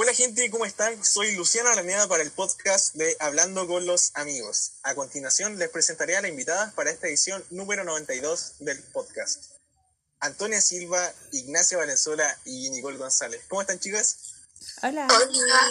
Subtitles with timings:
[0.00, 1.04] Hola gente, ¿cómo están?
[1.04, 4.74] Soy Luciano Araneda para el podcast de Hablando con los Amigos.
[4.84, 9.56] A continuación les presentaré a la invitada para esta edición número 92 del podcast.
[10.20, 13.40] Antonia Silva, Ignacia Valenzuela y Nicole González.
[13.48, 14.36] ¿Cómo están chicas?
[14.84, 15.08] Hola.
[15.10, 15.68] Hola.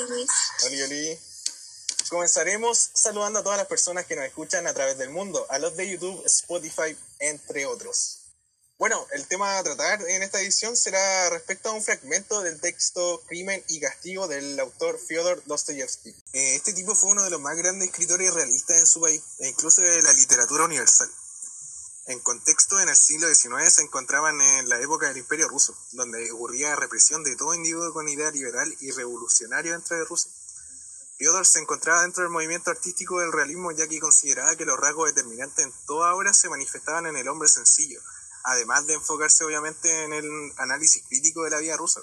[0.65, 1.19] Oli, oli.
[2.09, 5.78] Comenzaremos saludando a todas las personas que nos escuchan a través del mundo, a los
[5.78, 8.26] de YouTube, Spotify, entre otros.
[8.79, 13.23] Bueno, el tema a tratar en esta edición será respecto a un fragmento del texto
[13.28, 16.11] Crimen y Castigo del autor Fyodor Dostoyevsky.
[16.33, 19.47] Eh, este tipo fue uno de los más grandes escritores realistas en su país, e
[19.47, 21.09] incluso de la literatura universal.
[22.05, 26.31] En contexto, en el siglo XIX se encontraban en la época del Imperio Ruso, donde
[26.31, 30.31] ocurría represión de todo individuo con idea liberal y revolucionaria dentro de Rusia.
[31.17, 35.16] Fyodor se encontraba dentro del movimiento artístico del realismo ya que consideraba que los rasgos
[35.16, 37.99] determinantes en toda obra se manifestaban en el hombre sencillo,
[38.47, 42.01] además de enfocarse obviamente en el análisis crítico de la vida rusa.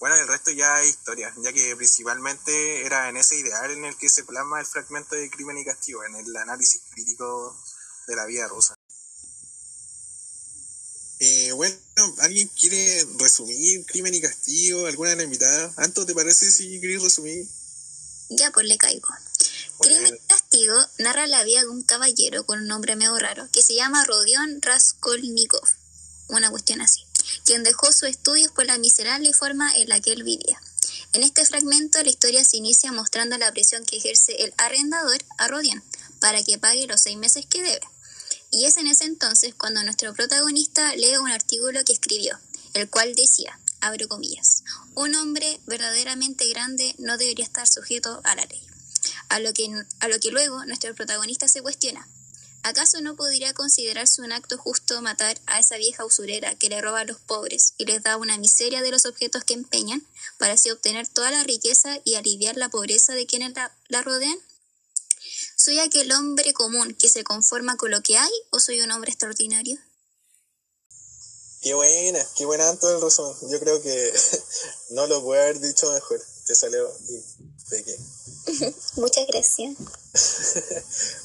[0.00, 3.96] Bueno, el resto ya es historia, ya que principalmente era en ese ideal en el
[3.96, 7.54] que se plasma el fragmento de Crimen y Castigo, en el análisis crítico
[8.06, 8.78] de la vida rusa.
[11.20, 11.76] Eh, bueno,
[12.20, 14.86] ¿alguien quiere resumir Crimen y Castigo?
[14.86, 15.76] ¿Alguna de las invitadas?
[15.76, 17.46] Anto, ¿te parece si querés resumir?
[18.30, 19.08] Ya pues le caigo.
[19.80, 20.18] Crimen
[20.98, 24.60] narra la vida de un caballero con un nombre medio raro que se llama Rodion
[24.62, 25.68] Raskolnikov,
[26.28, 27.04] una cuestión así,
[27.44, 30.60] quien dejó sus estudios por la miserable forma en la que él vivía.
[31.12, 35.48] En este fragmento la historia se inicia mostrando la presión que ejerce el arrendador a
[35.48, 35.82] Rodion
[36.18, 37.88] para que pague los seis meses que debe.
[38.50, 42.38] Y es en ese entonces cuando nuestro protagonista lee un artículo que escribió,
[42.74, 48.44] el cual decía, abro comillas, un hombre verdaderamente grande no debería estar sujeto a la
[48.46, 48.62] ley.
[49.28, 49.70] A lo que,
[50.00, 52.08] a lo que luego nuestro protagonista se cuestiona,
[52.62, 57.00] ¿acaso no podría considerarse un acto justo matar a esa vieja usurera que le roba
[57.00, 60.06] a los pobres y les da una miseria de los objetos que empeñan
[60.38, 63.52] para así obtener toda la riqueza y aliviar la pobreza de quienes
[63.88, 64.38] la, rodean?
[65.56, 69.10] ¿Soy aquel hombre común que se conforma con lo que hay o soy un hombre
[69.10, 69.78] extraordinario?
[71.60, 73.50] Qué buena, qué buena todo el.
[73.50, 74.12] Yo creo que
[74.90, 76.22] no lo pude haber dicho mejor.
[76.46, 76.88] Te salió
[77.70, 78.04] impecable.
[78.96, 79.76] Muchas gracias.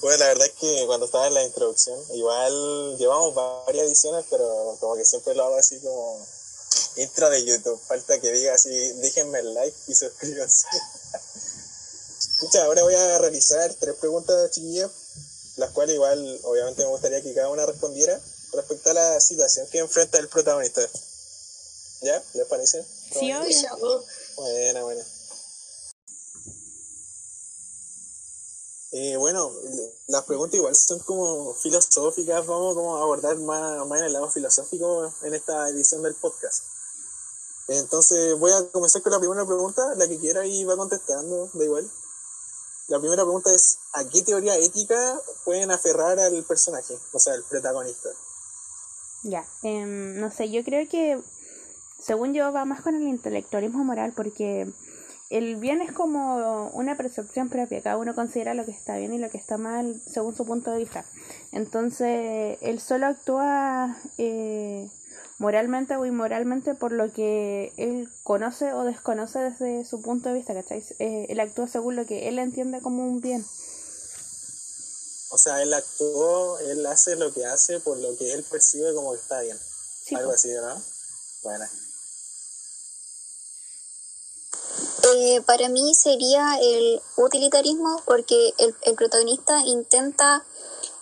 [0.01, 3.33] bueno, la verdad es que cuando estaba en la introducción, igual llevamos
[3.65, 6.25] varias ediciones, pero como que siempre lo hago así como
[6.97, 7.79] intro de YouTube.
[7.87, 10.67] Falta que diga así, déjenme el like y suscríbanse.
[12.19, 14.91] Escucha, ahora voy a realizar tres preguntas, chiquillas,
[15.57, 18.19] las cuales igual obviamente me gustaría que cada una respondiera
[18.51, 20.81] respecto a la situación que enfrenta el protagonista.
[22.01, 22.21] ¿Ya?
[22.33, 22.85] ¿Les parece?
[23.17, 24.03] Sí, obvio.
[24.35, 25.05] Buena, buena.
[28.95, 29.51] Eh, bueno,
[30.05, 34.29] las preguntas igual son como filosóficas, vamos como a abordar más, más en el lado
[34.29, 36.63] filosófico en esta edición del podcast.
[37.69, 41.63] Entonces voy a comenzar con la primera pregunta, la que quiera y va contestando, da
[41.63, 41.89] igual.
[42.87, 47.43] La primera pregunta es, ¿a qué teoría ética pueden aferrar al personaje, o sea, al
[47.45, 48.09] protagonista?
[49.23, 51.19] Ya, em, no sé, yo creo que
[51.99, 54.71] según yo va más con el intelectualismo moral porque
[55.33, 59.17] el bien es como una percepción propia, cada uno considera lo que está bien y
[59.17, 61.05] lo que está mal según su punto de vista.
[61.51, 64.87] Entonces, él solo actúa eh,
[65.39, 70.53] moralmente o inmoralmente por lo que él conoce o desconoce desde su punto de vista,
[70.53, 70.85] ¿cachai?
[70.99, 73.43] Eh, él actúa según lo que él entiende como un bien.
[75.31, 79.13] O sea, él actuó, él hace lo que hace por lo que él percibe como
[79.13, 79.57] que está bien.
[80.05, 80.79] Sí, Algo así, ¿no?
[81.41, 81.65] Bueno.
[85.25, 90.45] Eh, para mí sería el utilitarismo porque el, protagonista intenta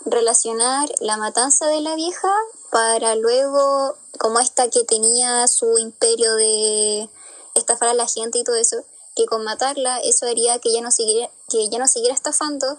[0.06, 2.32] relacionar la matanza de la vieja
[2.70, 7.10] para luego, como esta que tenía su imperio de
[7.56, 10.92] estafar a la gente y todo eso, que con matarla eso haría que ya no
[10.92, 12.78] siguiera, que ya no siguiera estafando,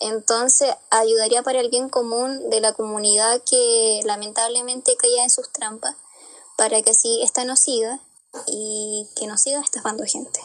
[0.00, 5.94] entonces ayudaría para el bien común de la comunidad que lamentablemente caía en sus trampas,
[6.56, 8.00] para que así esta no siga
[8.48, 10.40] y que no siga estafando gente.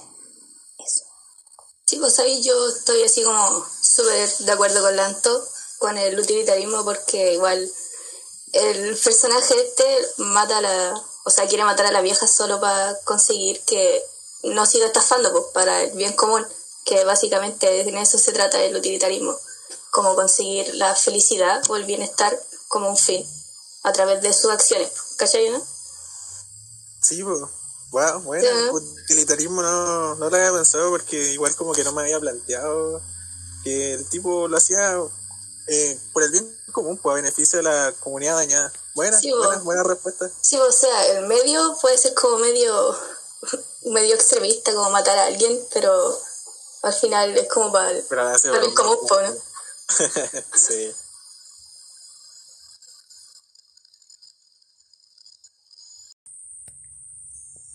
[1.92, 5.46] Sí, pues ahí yo estoy así como súper de acuerdo con Lanto,
[5.78, 7.70] con el utilitarismo, porque igual
[8.54, 12.98] el personaje este mata a la, o sea, quiere matar a la vieja solo para
[13.02, 14.02] conseguir que
[14.44, 16.48] no siga estafando, pues para el bien común,
[16.86, 19.38] que básicamente en eso se trata el utilitarismo,
[19.90, 23.28] como conseguir la felicidad o el bienestar como un fin
[23.84, 25.50] a través de sus acciones, ¿cachai?
[25.50, 25.62] No?
[27.02, 27.42] Sí, pues.
[27.92, 28.72] Wow, bueno, Ya.
[28.72, 33.02] utilitarismo no, no lo había pensado porque igual como que no me había planteado
[33.64, 34.98] que el tipo lo hacía
[35.68, 38.72] eh, por el bien común, pues a beneficio de la comunidad dañada.
[38.96, 40.30] Buena, Sí, buena, buena respuesta.
[40.42, 42.96] Sí, o sea, el medio puede ser como medio
[43.86, 46.18] medio extremista como matar a alguien, pero
[46.84, 47.90] al final es como para,
[48.34, 49.36] hace para el común, ¿no?
[50.58, 50.94] sí.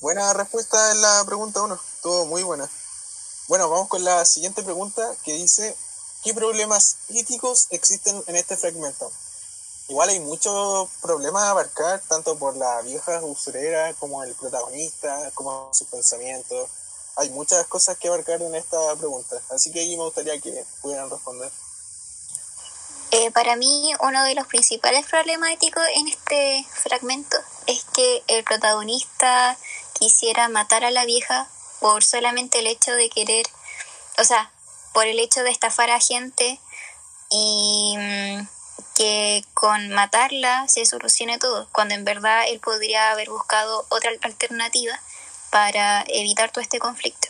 [0.00, 1.74] Buena respuesta en la pregunta 1.
[1.94, 2.68] Estuvo muy buena.
[3.48, 5.74] Bueno, vamos con la siguiente pregunta que dice,
[6.22, 9.10] ¿qué problemas éticos existen en este fragmento?
[9.88, 15.70] Igual hay muchos problemas a abarcar, tanto por la vieja usurera como el protagonista, como
[15.72, 16.68] sus pensamientos.
[17.16, 21.08] Hay muchas cosas que abarcar en esta pregunta, así que ahí me gustaría que pudieran
[21.08, 21.50] responder.
[23.12, 28.44] Eh, para mí, uno de los principales problemas éticos en este fragmento es que el
[28.44, 29.56] protagonista
[29.98, 31.48] quisiera matar a la vieja
[31.80, 33.46] por solamente el hecho de querer,
[34.18, 34.50] o sea,
[34.92, 36.58] por el hecho de estafar a gente
[37.30, 38.48] y mm,
[38.94, 44.98] que con matarla se solucione todo, cuando en verdad él podría haber buscado otra alternativa
[45.50, 47.28] para evitar todo este conflicto.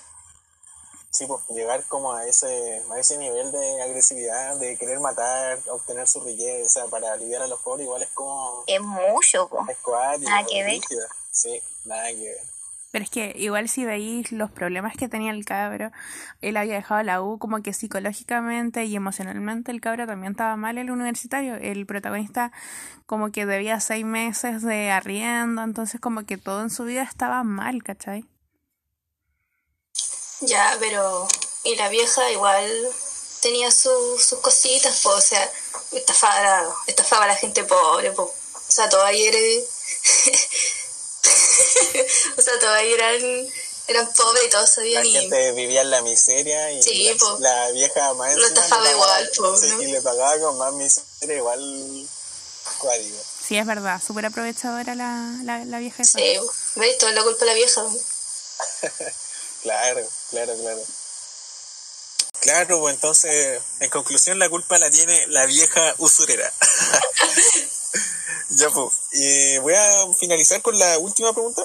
[1.10, 6.06] Sí, pues llegar como a ese, a ese nivel de agresividad, de querer matar, obtener
[6.06, 9.64] su riqueza para aliviar a los pobres, igual es como Es mucho, po.
[9.66, 10.72] es cuático, Nada que ver.
[10.72, 11.06] rígido.
[11.30, 12.55] Sí, nada que ver.
[12.96, 15.90] Pero es que igual si veis los problemas que tenía el cabro,
[16.40, 20.78] él había dejado la U como que psicológicamente y emocionalmente el cabro también estaba mal
[20.78, 21.56] el universitario.
[21.56, 22.52] El protagonista
[23.04, 27.44] como que debía seis meses de arriendo, entonces como que todo en su vida estaba
[27.44, 28.24] mal, ¿cachai?
[30.40, 31.28] Ya, pero.
[31.64, 32.64] Y la vieja igual
[33.42, 35.46] tenía su- sus cositas, po, o sea,
[35.92, 38.22] estafaba, estafaba a la gente pobre, po.
[38.22, 39.42] O sea, todas ahí eran.
[42.36, 43.48] o sea, todas ahí eran,
[43.88, 45.12] eran pobres y todos La sabían y.
[45.12, 49.56] gente vivía en la miseria y Sí, la, la vieja más Lo estafaba igual, po,
[49.56, 49.82] sí, ¿no?
[49.82, 52.08] y le pagaba con más miseria igual
[52.78, 53.16] cuático.
[53.46, 56.02] Sí, es verdad, súper aprovechadora la, la, la vieja.
[56.04, 56.38] Sí,
[56.74, 56.98] ¿veis?
[56.98, 57.82] Todo es la culpa de la vieja.
[59.62, 60.00] Claro,
[60.30, 60.80] claro, claro.
[62.38, 66.52] Claro, pues entonces, en conclusión, la culpa la tiene la vieja usurera.
[68.56, 68.92] ya, pues.
[69.12, 71.64] eh, voy a finalizar con la última pregunta.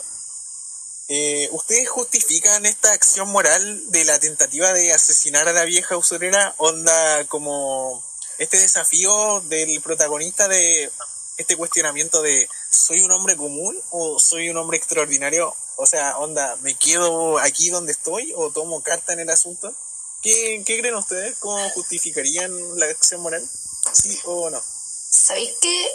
[1.07, 6.55] Eh, ¿Ustedes justifican esta acción moral de la tentativa de asesinar a la vieja usurera?
[6.57, 8.01] Onda como
[8.37, 10.89] este desafío del protagonista de
[11.37, 15.53] este cuestionamiento de ¿soy un hombre común o soy un hombre extraordinario?
[15.75, 19.75] O sea, onda, ¿me quedo aquí donde estoy o tomo carta en el asunto?
[20.21, 21.35] ¿Qué, qué creen ustedes?
[21.39, 23.45] ¿Cómo justificarían la acción moral?
[23.91, 24.61] ¿Sí o no?
[25.09, 25.87] ¿Sabéis qué?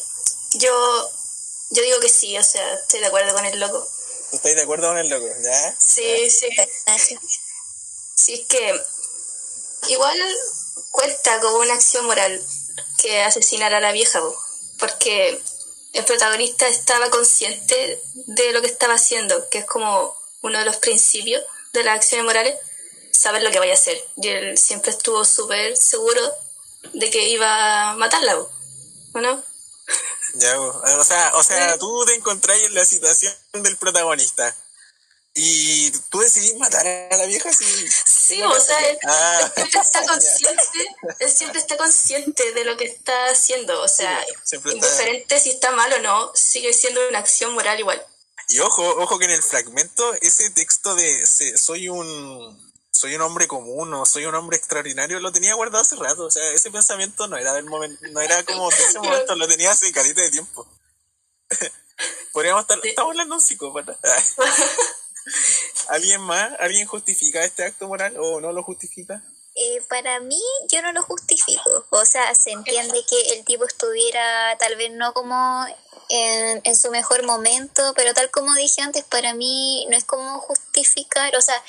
[0.55, 1.11] Yo,
[1.71, 3.87] yo digo que sí, o sea, estoy de acuerdo con el loco.
[4.31, 5.27] ¿Tú estáis de acuerdo con el loco?
[5.43, 5.77] ¿Ya?
[5.79, 6.49] Sí, sí.
[8.15, 8.83] Sí, es que
[9.89, 10.19] igual
[10.91, 12.43] cuenta como una acción moral
[12.99, 14.37] que asesinar a la vieja, po,
[14.79, 15.41] porque
[15.93, 20.77] el protagonista estaba consciente de lo que estaba haciendo, que es como uno de los
[20.77, 22.57] principios de las acciones morales,
[23.11, 24.03] saber lo que vaya a hacer.
[24.17, 26.23] Y él siempre estuvo súper seguro
[26.93, 28.51] de que iba a matarla, po,
[29.15, 29.43] ¿o no?
[30.39, 34.55] Ya, o sea, o sea, tú te encontrás en la situación del protagonista.
[35.39, 37.65] Y tú decidís matar a la vieja si...
[38.07, 42.85] Sí, o sea, él, Ah, siempre está consciente, él siempre está consciente de lo que
[42.87, 44.19] está haciendo, o sea,
[44.51, 48.03] está- indiferente si está mal o no, sigue siendo una acción moral igual.
[48.49, 52.66] Y ojo, ojo que en el fragmento ese texto de se- soy un
[52.97, 56.31] soy un hombre común o soy un hombre extraordinario lo tenía guardado hace rato, o
[56.31, 59.71] sea, ese pensamiento no era del momento, no era como de ese momento, lo tenía
[59.73, 60.67] hace carita de tiempo.
[62.33, 63.97] Podríamos estar, estamos hablando de un psicópata.
[65.89, 66.53] ¿Alguien más?
[66.61, 69.23] ¿Alguien justifica este acto moral o no lo justifica?
[69.59, 71.87] Eh, para mí, yo no lo justifico.
[71.91, 75.67] O sea, se entiende que el tipo estuviera tal vez no como
[76.11, 80.41] en, en su mejor momento, pero tal como dije antes, para mí no es como
[80.41, 81.61] justificar, o sea,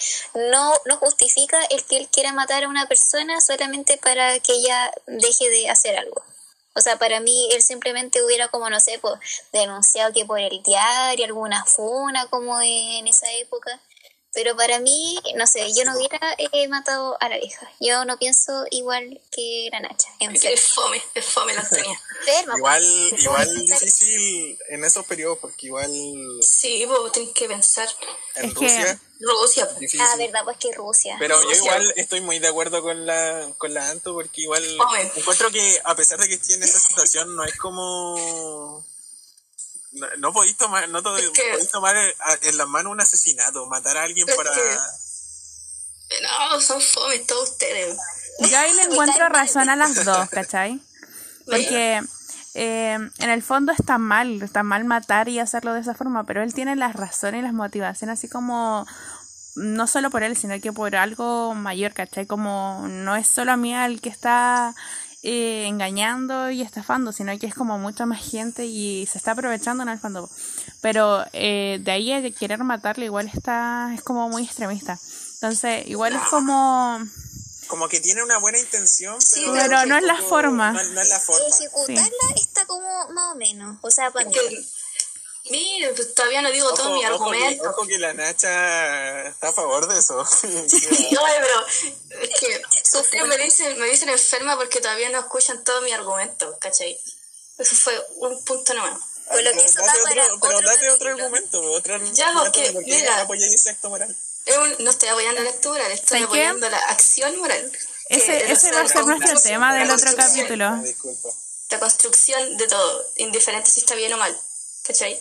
[0.52, 4.92] no, no justifica el que él quiera matar a una persona solamente para que ella
[5.08, 6.22] deje de hacer algo.
[6.76, 9.16] O sea, para mí él simplemente hubiera como, no sé, pues,
[9.52, 13.82] denunciado que por el diario, alguna funa como en esa época.
[14.38, 17.68] Pero para mí, no sé, yo no hubiera eh, matado a la vieja.
[17.80, 20.10] Yo no pienso igual que la Nacha.
[20.20, 22.00] Es fome, es fome la Antonia.
[22.56, 23.24] Igual, pues.
[23.24, 25.92] igual difícil en esos periodos porque igual
[26.44, 27.90] Sí, vos tenés que pensar.
[28.36, 30.02] en Es que- Rusia Rusia, difícil.
[30.02, 31.16] Ah, verdad, pues que Rusia.
[31.18, 35.12] Pero yo igual estoy muy de acuerdo con la, con la Anto porque igual Fome.
[35.16, 38.86] encuentro que a pesar de que esté en esa situación no es como...
[39.98, 43.02] No, no podéis tomar, no to- Es que- podéis tomar a- en las manos un
[43.02, 44.52] asesinato, matar a alguien para...
[44.54, 44.78] que-
[46.24, 47.98] no, son fomes todos ustedes.
[48.50, 50.80] Yo ahí le encuentro razón a las dos, ¿cachai?
[51.46, 52.02] Porque
[52.54, 56.42] eh, en el fondo está mal, está mal matar y hacerlo de esa forma, pero
[56.44, 58.86] él tiene las razones y las motivaciones así como
[59.56, 62.26] no solo por él, sino que por algo mayor, ¿cachai?
[62.28, 64.76] Como no es solo a mí el que está
[65.24, 69.84] eh, engañando y estafando, sino que es como mucha más gente y se está aprovechando
[69.84, 70.30] en el fondo.
[70.82, 74.98] Pero eh, de ahí a querer matarle igual está, es como muy extremista.
[75.36, 77.00] Entonces, igual es como...
[77.68, 80.72] Como que tiene una buena intención, Sí, pero, pero no es la forma.
[80.72, 81.46] No, no es la forma.
[81.48, 83.78] Ejecutarla está como más o menos.
[83.82, 84.34] O sea, para mí.
[84.34, 84.66] Que-
[85.50, 87.70] Mire, pues todavía no digo todo Ojo, mi ojo que, argumento.
[87.70, 90.26] ojo que la Nacha está a favor de eso.
[90.26, 92.62] Sí, oye, pero es que
[93.02, 97.00] ustedes me dicen, me dicen enferma porque todavía no escuchan todo mi argumento, ¿cachai?
[97.58, 99.00] Eso fue un punto nomás.
[99.28, 102.32] Con lo que Pero eso date otro, pero otro date otro argumento, otro argumento Ya,
[102.34, 103.22] por qué mira.
[103.22, 104.16] apoyáis ese acto moral.
[104.60, 106.26] Un- no estoy apoyando la acto moral, estoy ¿Sabes qué?
[106.48, 107.72] apoyando la acción moral.
[108.10, 110.66] Ese, es ese va a ser nuestro tema del otro capítulo.
[110.66, 111.30] Ah, Disculpa.
[111.72, 114.40] La construcción de todo, indiferente si está bien o mal,
[114.84, 115.20] ¿cachai?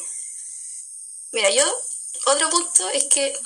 [1.33, 1.65] Mira, yo,
[2.27, 3.37] otro punto es que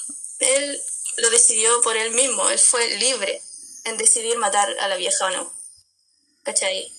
[0.40, 0.84] él
[1.16, 3.42] lo decidió por él mismo, él fue libre
[3.84, 5.52] en decidir matar a la vieja o no,
[6.42, 6.92] ¿cachai?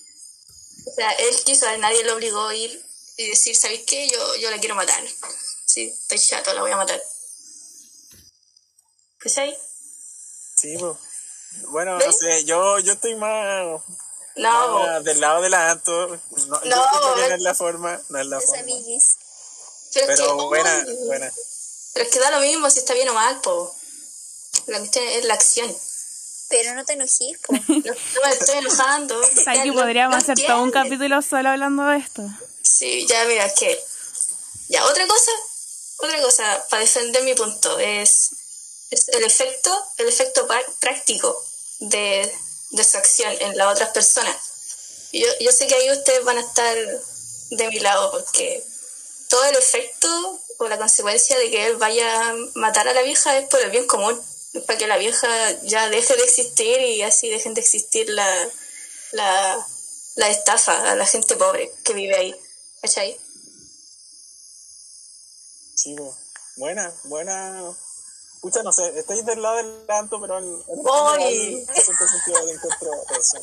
[0.86, 2.84] O sea, él quiso, nadie lo obligó a ir
[3.16, 4.08] y decir, ¿sabéis qué?
[4.08, 5.02] Yo, yo la quiero matar.
[5.64, 7.00] Sí, estoy chato, la voy a matar.
[9.18, 9.56] ¿Cachai?
[10.56, 10.96] Sí, pues.
[11.68, 13.80] Bueno, no sé, yo, yo estoy más,
[14.36, 16.08] No, del lado del Anto.
[16.08, 18.60] No, yo No, creo que no es la forma, no es la forma.
[18.62, 19.16] amiguis.
[19.92, 21.32] pero, es que, Pero buena, buena.
[21.92, 23.74] Pero es que da lo mismo si está bien o mal, po.
[24.66, 25.76] La cuestión es la acción.
[26.52, 27.52] Pero no te enojes, po.
[27.68, 29.18] No, no me estoy enojando.
[29.18, 32.22] O sea, Ya, que no- podríamos no hacer todo un capítulo solo hablando de esto.
[32.62, 33.80] Sí, ya mira, es que...
[34.68, 35.30] Ya, otra cosa,
[35.98, 38.30] otra cosa para defender mi punto es,
[38.90, 40.46] es el efecto, el efecto
[40.78, 41.42] práctico
[41.80, 42.30] de,
[42.70, 44.36] de su acción en las otras personas.
[45.12, 46.76] Yo, yo sé que ahí ustedes van a estar
[47.50, 48.64] de mi lado porque
[49.28, 53.36] todo el efecto o la consecuencia de que él vaya a matar a la vieja
[53.38, 54.18] es por el bien común,
[54.52, 55.28] es para que la vieja
[55.62, 58.48] ya deje de existir y así dejen de existir la,
[59.12, 59.66] la,
[60.16, 62.34] la estafa a la gente pobre que vive ahí.
[62.80, 63.18] ¿Cachai?
[65.96, 66.14] Pues.
[66.56, 67.74] Buena, buena.
[68.34, 71.66] Escucha, no sé, estáis del lado del Anto, pero en el Voy.
[71.68, 73.42] en sentido le encuentro razón.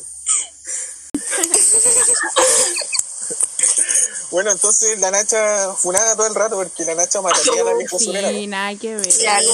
[4.30, 7.96] Bueno, entonces la Nacha funada todo el rato porque la Nacha mataría a la vieja
[7.96, 8.28] usurera.
[8.30, 9.08] Sí, nada que ver.
[9.08, 9.34] Ya.
[9.34, 9.46] Dale,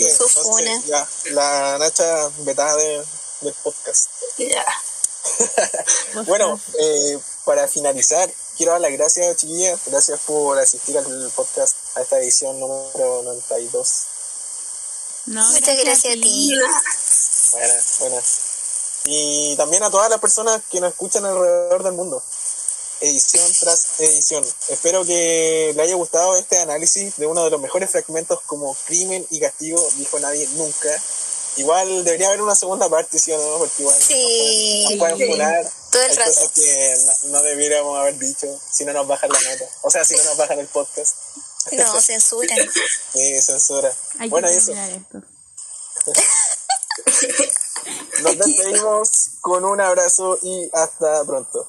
[0.00, 0.82] su entonces, funa.
[0.86, 3.04] ya, la Nacha vetada de,
[3.42, 4.08] del podcast.
[4.38, 4.64] Ya.
[6.26, 9.80] Bueno, eh, para finalizar, quiero dar las gracias, chiquillas.
[9.86, 13.88] Gracias por asistir al podcast, a esta edición número 92.
[15.26, 16.54] No, Muchas gracias a ti.
[17.52, 18.22] Buena, buena.
[19.06, 22.22] Y también a todas las personas que nos escuchan alrededor del mundo.
[23.00, 24.44] Edición tras edición.
[24.68, 29.26] Espero que le haya gustado este análisis de uno de los mejores fragmentos como crimen
[29.30, 30.88] y castigo, dijo nadie nunca.
[31.56, 33.58] Igual debería haber una segunda parte, ¿sí o no?
[33.58, 34.86] Porque igual Sí.
[34.90, 35.70] nos pueden funar.
[35.92, 36.30] Todo el Hay rato.
[36.32, 39.64] cosas que no, no debiéramos haber dicho, si no nos bajan la nota.
[39.82, 41.14] O sea, si no nos bajan el podcast.
[41.72, 42.58] No, censuran.
[43.12, 43.92] Sí, censura.
[44.18, 44.72] Hay bueno, que eso.
[44.72, 45.18] esto.
[48.22, 49.08] Nos despedimos
[49.40, 51.68] con un abrazo y hasta pronto.